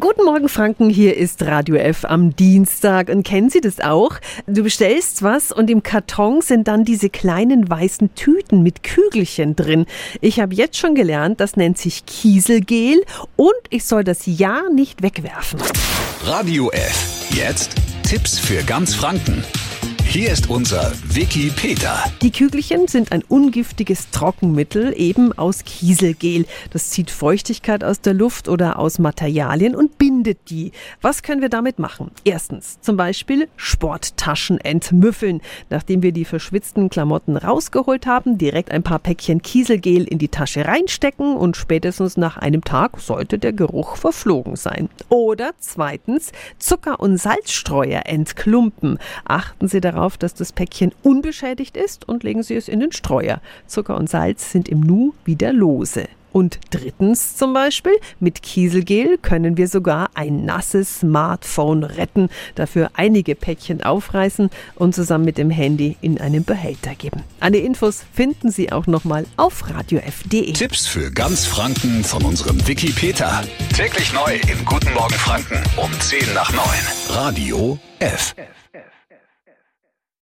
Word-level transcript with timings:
Guten 0.00 0.24
Morgen 0.24 0.48
Franken, 0.48 0.90
hier 0.90 1.16
ist 1.16 1.40
Radio 1.44 1.76
F 1.76 2.04
am 2.04 2.34
Dienstag. 2.34 3.08
Und 3.08 3.22
kennen 3.22 3.48
Sie 3.48 3.60
das 3.60 3.78
auch? 3.78 4.14
Du 4.48 4.64
bestellst 4.64 5.22
was 5.22 5.52
und 5.52 5.70
im 5.70 5.84
Karton 5.84 6.40
sind 6.40 6.66
dann 6.66 6.84
diese 6.84 7.10
kleinen 7.10 7.70
weißen 7.70 8.12
Tüten 8.16 8.64
mit 8.64 8.82
Kügelchen 8.82 9.54
drin. 9.54 9.86
Ich 10.20 10.40
habe 10.40 10.52
jetzt 10.52 10.78
schon 10.78 10.96
gelernt, 10.96 11.38
das 11.38 11.54
nennt 11.54 11.78
sich 11.78 12.06
Kieselgel 12.06 13.04
und 13.36 13.52
ich 13.70 13.84
soll 13.84 14.02
das 14.02 14.22
ja 14.26 14.62
nicht 14.68 15.02
wegwerfen. 15.02 15.60
Radio 16.24 16.72
F. 16.72 17.28
Jetzt 17.30 17.76
Tipps 18.02 18.36
für 18.36 18.64
ganz 18.64 18.96
Franken. 18.96 19.44
Hier 20.14 20.30
ist 20.30 20.48
unser 20.48 20.92
Wiki 21.08 21.50
Peter. 21.50 22.04
Die 22.22 22.30
Kügelchen 22.30 22.86
sind 22.86 23.10
ein 23.10 23.24
ungiftiges 23.26 24.10
Trockenmittel, 24.10 24.94
eben 24.96 25.32
aus 25.36 25.64
Kieselgel. 25.64 26.46
Das 26.70 26.90
zieht 26.90 27.10
Feuchtigkeit 27.10 27.82
aus 27.82 28.00
der 28.00 28.14
Luft 28.14 28.48
oder 28.48 28.78
aus 28.78 29.00
Materialien 29.00 29.74
und 29.74 29.98
bindet 29.98 30.38
die. 30.50 30.70
Was 31.00 31.24
können 31.24 31.40
wir 31.40 31.48
damit 31.48 31.80
machen? 31.80 32.12
Erstens, 32.22 32.78
zum 32.80 32.96
Beispiel 32.96 33.48
Sporttaschen 33.56 34.60
entmüffeln. 34.60 35.40
Nachdem 35.68 36.04
wir 36.04 36.12
die 36.12 36.24
verschwitzten 36.24 36.90
Klamotten 36.90 37.36
rausgeholt 37.36 38.06
haben, 38.06 38.38
direkt 38.38 38.70
ein 38.70 38.84
paar 38.84 39.00
Päckchen 39.00 39.42
Kieselgel 39.42 40.04
in 40.04 40.18
die 40.18 40.28
Tasche 40.28 40.64
reinstecken 40.64 41.34
und 41.34 41.56
spätestens 41.56 42.16
nach 42.16 42.36
einem 42.36 42.62
Tag 42.62 43.00
sollte 43.00 43.40
der 43.40 43.52
Geruch 43.52 43.96
verflogen 43.96 44.54
sein. 44.54 44.88
Oder 45.08 45.54
zweitens, 45.58 46.30
Zucker- 46.60 47.00
und 47.00 47.16
Salzstreuer 47.16 48.02
entklumpen. 48.06 49.00
Achten 49.24 49.66
Sie 49.66 49.80
darauf, 49.80 50.03
darauf, 50.04 50.18
dass 50.18 50.34
das 50.34 50.52
Päckchen 50.52 50.92
unbeschädigt 51.02 51.76
ist 51.76 52.06
und 52.06 52.24
legen 52.24 52.42
Sie 52.42 52.54
es 52.54 52.68
in 52.68 52.80
den 52.80 52.92
Streuer. 52.92 53.40
Zucker 53.66 53.96
und 53.96 54.10
Salz 54.10 54.52
sind 54.52 54.68
im 54.68 54.80
Nu 54.80 55.14
wieder 55.24 55.52
lose. 55.52 56.06
Und 56.30 56.58
drittens 56.70 57.36
zum 57.36 57.54
Beispiel, 57.54 57.92
mit 58.18 58.42
Kieselgel 58.42 59.18
können 59.18 59.56
wir 59.56 59.68
sogar 59.68 60.10
ein 60.14 60.44
nasses 60.44 60.98
Smartphone 60.98 61.84
retten, 61.84 62.28
dafür 62.56 62.90
einige 62.94 63.36
Päckchen 63.36 63.84
aufreißen 63.84 64.50
und 64.74 64.96
zusammen 64.96 65.24
mit 65.24 65.38
dem 65.38 65.48
Handy 65.48 65.96
in 66.00 66.20
einen 66.20 66.44
Behälter 66.44 66.96
geben. 66.96 67.22
Alle 67.38 67.58
Infos 67.58 68.02
finden 68.12 68.50
Sie 68.50 68.72
auch 68.72 68.88
nochmal 68.88 69.26
auf 69.36 69.70
radiof.de. 69.70 70.52
Tipps 70.54 70.88
für 70.88 71.12
ganz 71.12 71.46
Franken 71.46 72.02
von 72.02 72.24
unserem 72.24 72.66
Wiki 72.66 72.90
Peter. 72.90 73.44
Täglich 73.72 74.12
neu 74.12 74.34
in 74.34 74.64
Guten 74.64 74.92
Morgen 74.92 75.14
Franken 75.14 75.62
um 75.76 75.90
10 76.00 76.34
nach 76.34 76.52
9. 76.52 76.60
Radio 77.10 77.78
F. 78.00 78.34
F, 78.36 78.44
F. 78.72 78.82